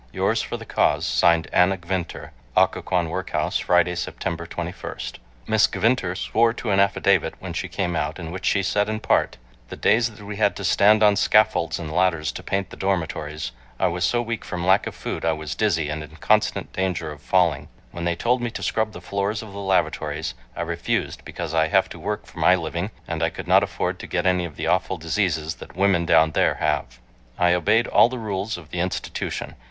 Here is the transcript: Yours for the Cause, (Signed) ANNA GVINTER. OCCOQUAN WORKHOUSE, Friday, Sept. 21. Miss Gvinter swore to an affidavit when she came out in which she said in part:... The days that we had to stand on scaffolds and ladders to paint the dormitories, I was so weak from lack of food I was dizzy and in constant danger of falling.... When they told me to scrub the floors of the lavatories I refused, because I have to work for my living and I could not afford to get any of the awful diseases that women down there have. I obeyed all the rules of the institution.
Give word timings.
Yours 0.11 0.41
for 0.41 0.57
the 0.57 0.65
Cause, 0.65 1.05
(Signed) 1.05 1.47
ANNA 1.53 1.77
GVINTER. 1.77 2.31
OCCOQUAN 2.57 3.09
WORKHOUSE, 3.09 3.59
Friday, 3.59 3.93
Sept. 3.93 4.49
21. 4.49 4.95
Miss 5.45 5.67
Gvinter 5.67 6.15
swore 6.17 6.53
to 6.53 6.71
an 6.71 6.79
affidavit 6.79 7.35
when 7.39 7.53
she 7.53 7.67
came 7.67 7.95
out 7.95 8.17
in 8.17 8.31
which 8.31 8.47
she 8.47 8.63
said 8.63 8.89
in 8.89 8.99
part:... 8.99 9.37
The 9.69 9.75
days 9.75 10.09
that 10.09 10.25
we 10.25 10.37
had 10.37 10.55
to 10.55 10.63
stand 10.63 11.03
on 11.03 11.15
scaffolds 11.15 11.77
and 11.77 11.91
ladders 11.91 12.31
to 12.31 12.41
paint 12.41 12.71
the 12.71 12.77
dormitories, 12.77 13.51
I 13.79 13.89
was 13.89 14.03
so 14.03 14.23
weak 14.23 14.43
from 14.43 14.65
lack 14.65 14.87
of 14.87 14.95
food 14.95 15.23
I 15.23 15.33
was 15.33 15.53
dizzy 15.53 15.89
and 15.89 16.03
in 16.03 16.15
constant 16.15 16.73
danger 16.73 17.11
of 17.11 17.21
falling.... 17.21 17.67
When 17.91 18.05
they 18.05 18.15
told 18.15 18.41
me 18.41 18.49
to 18.49 18.63
scrub 18.63 18.93
the 18.93 19.01
floors 19.01 19.43
of 19.43 19.51
the 19.51 19.59
lavatories 19.59 20.33
I 20.55 20.61
refused, 20.61 21.23
because 21.25 21.53
I 21.53 21.67
have 21.67 21.89
to 21.89 21.99
work 21.99 22.25
for 22.25 22.39
my 22.39 22.55
living 22.55 22.89
and 23.07 23.21
I 23.21 23.29
could 23.29 23.47
not 23.47 23.61
afford 23.61 23.99
to 23.99 24.07
get 24.07 24.25
any 24.25 24.45
of 24.45 24.55
the 24.55 24.65
awful 24.65 24.97
diseases 24.97 25.53
that 25.57 25.75
women 25.77 26.07
down 26.07 26.31
there 26.31 26.55
have. 26.55 26.99
I 27.37 27.53
obeyed 27.53 27.85
all 27.85 28.09
the 28.09 28.17
rules 28.17 28.57
of 28.57 28.71
the 28.71 28.79
institution. 28.79 29.57